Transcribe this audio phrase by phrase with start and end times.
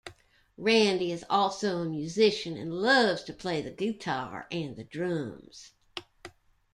[0.57, 5.73] Randy is also a musician and loves to play the guitar and the drums.